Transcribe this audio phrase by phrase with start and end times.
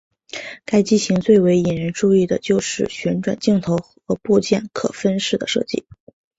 [0.65, 3.77] 该机型最为引人注意的就是旋转镜头
[4.07, 5.85] 和部件可分式的设计。